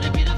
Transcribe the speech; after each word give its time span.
wanna 0.00 0.12
be 0.12 0.22
the 0.22 0.37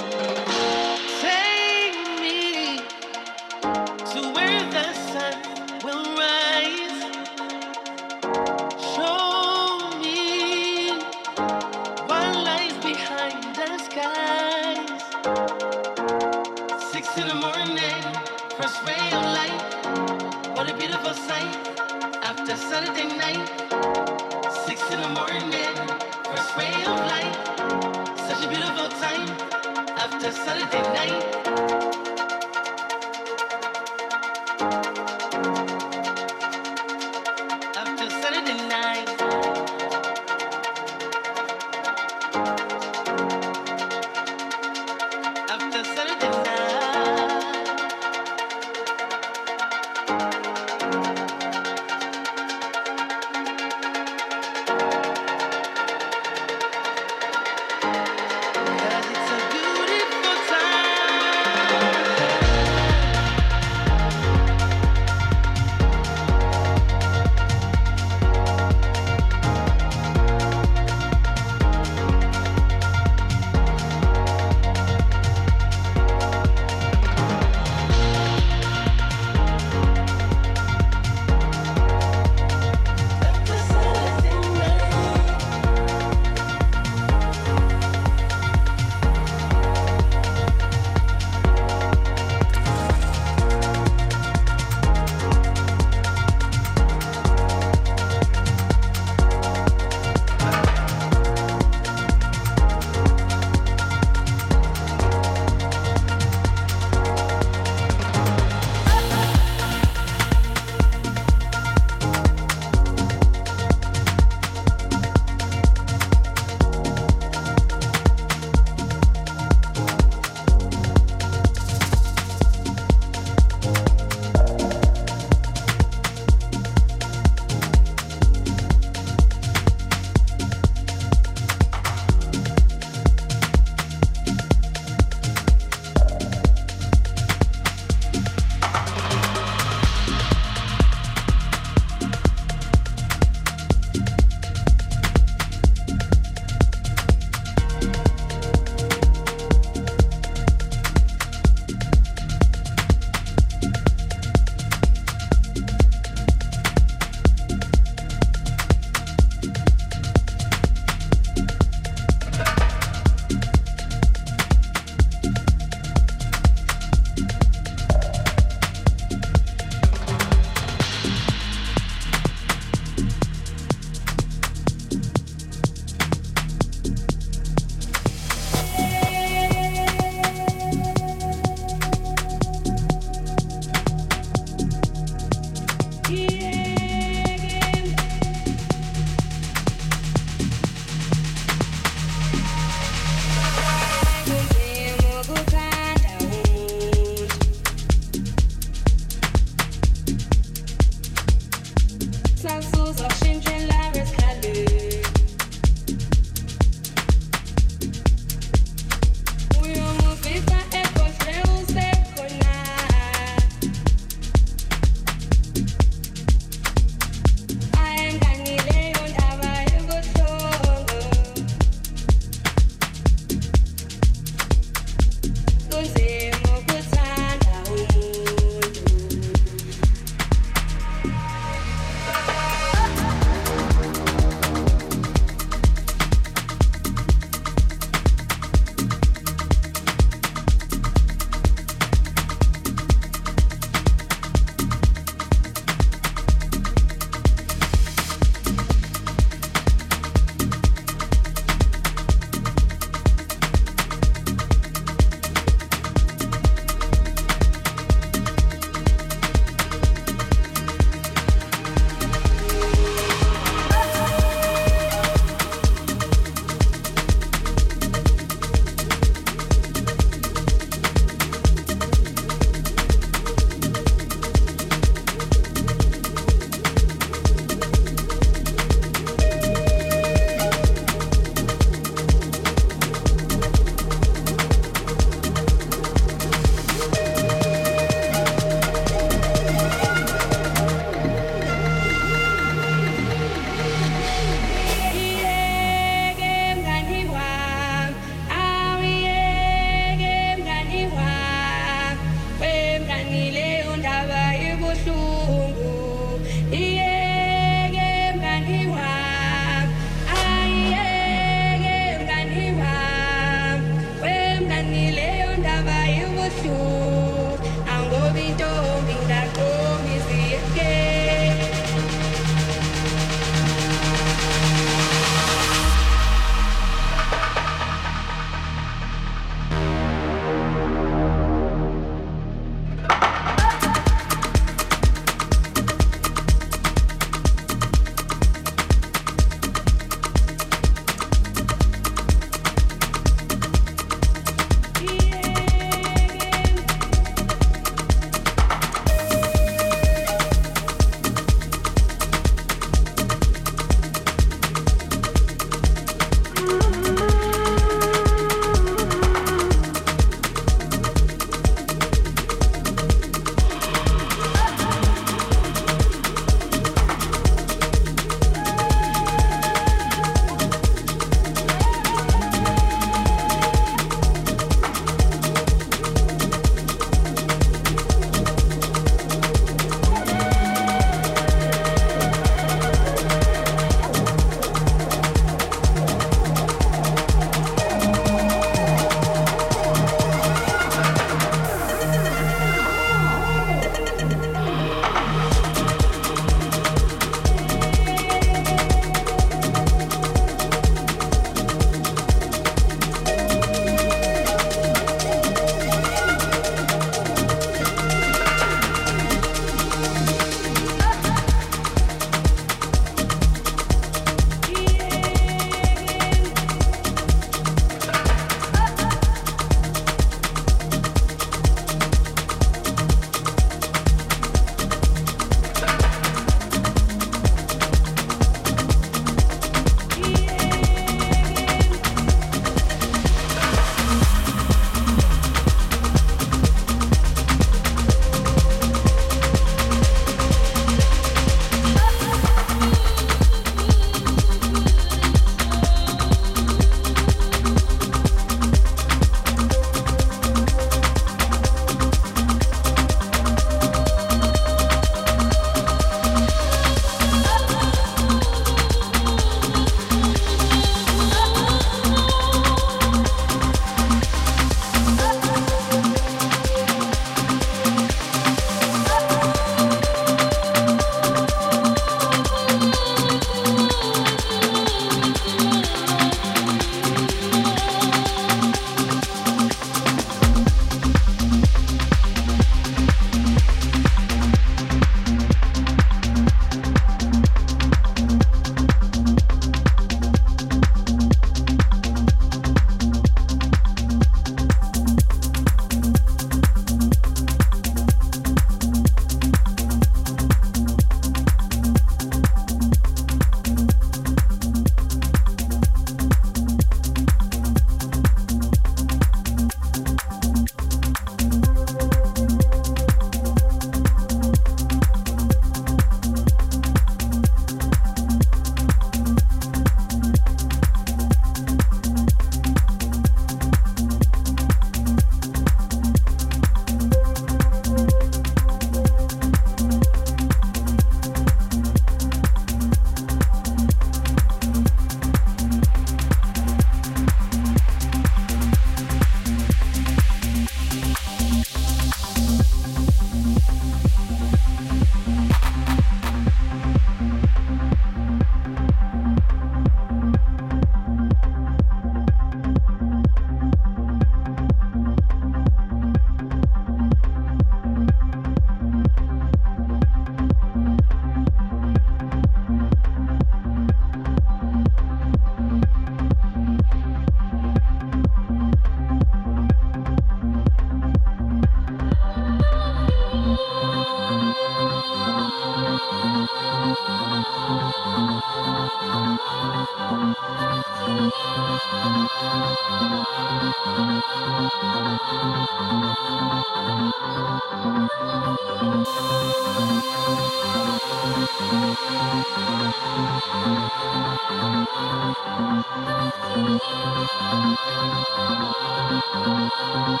Thank 599.50 600.00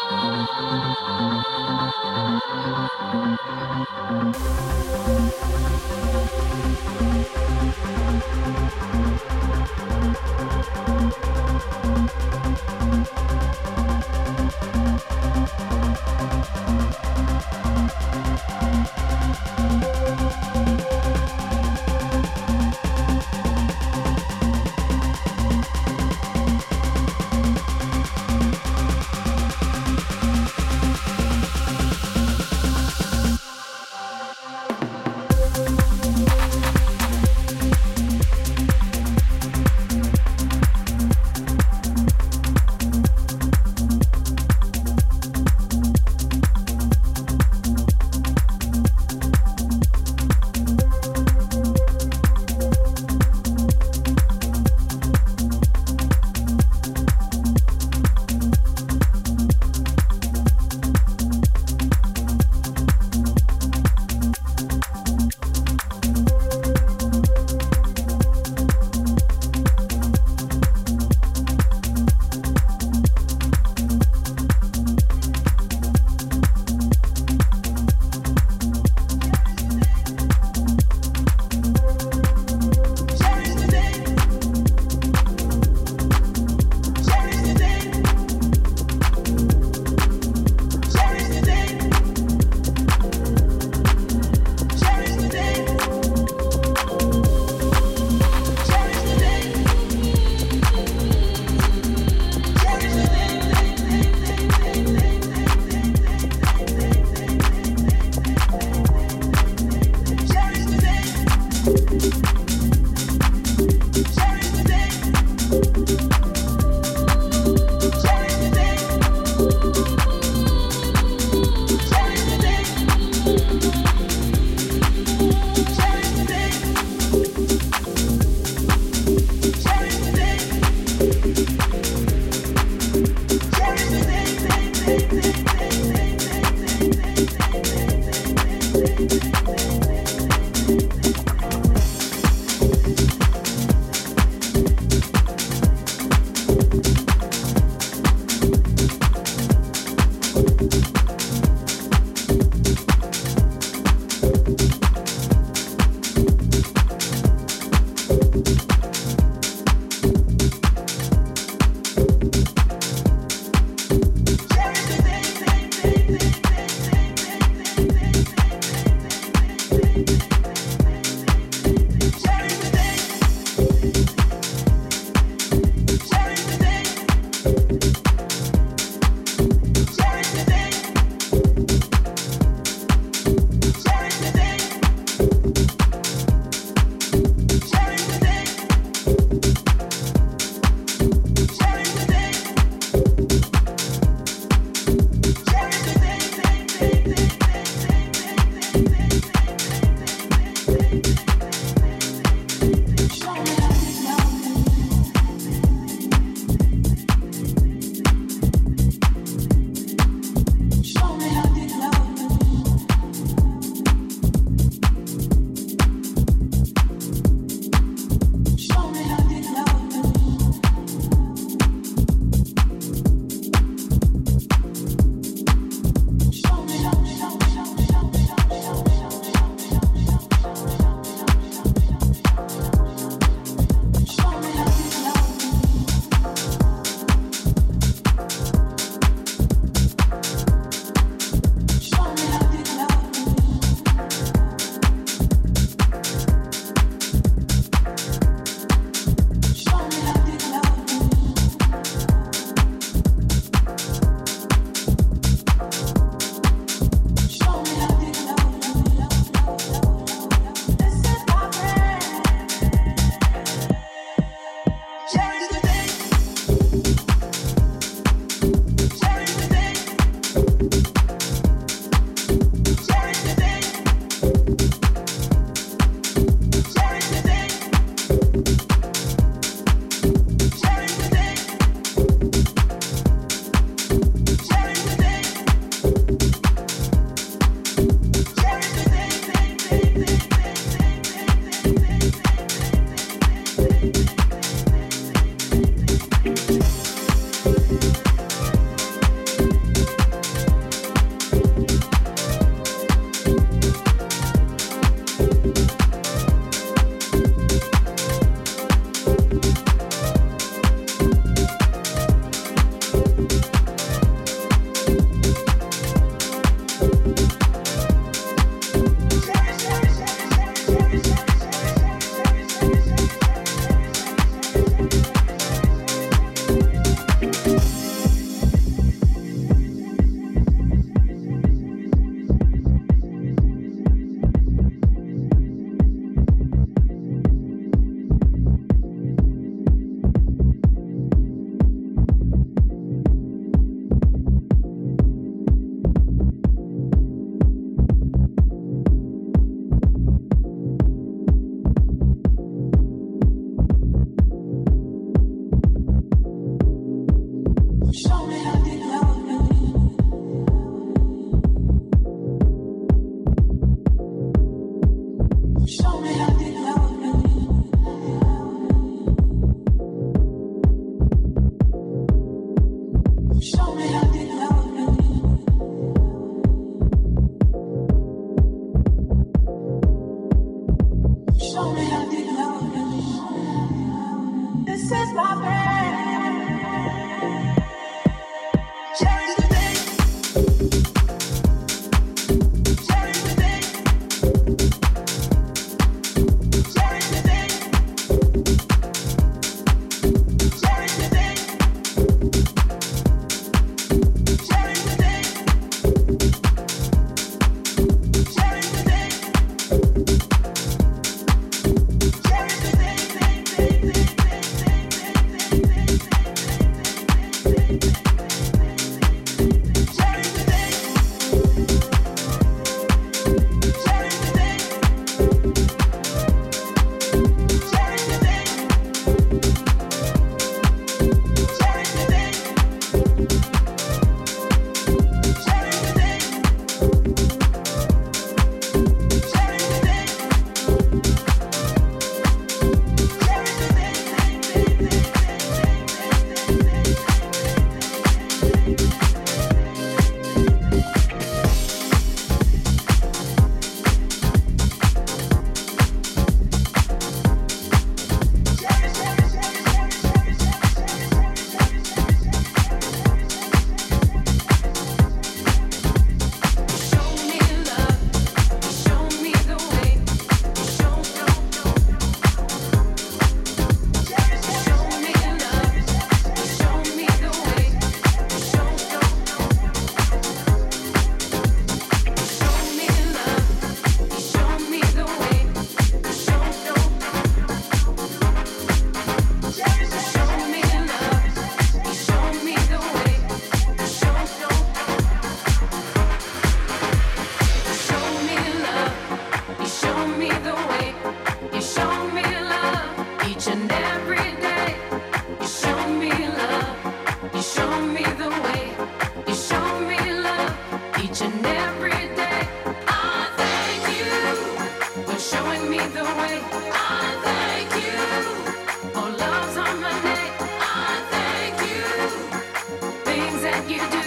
you 523.70 523.78
do. 523.88 523.99